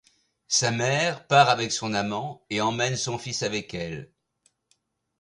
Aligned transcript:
Sa 0.47 0.71
mère 0.71 1.27
part 1.27 1.47
avec 1.49 1.71
son 1.71 1.93
amant 1.93 2.43
et 2.49 2.59
emmène 2.59 2.95
son 2.95 3.19
fils 3.19 3.43
avec 3.43 3.75
elle. 3.75 4.09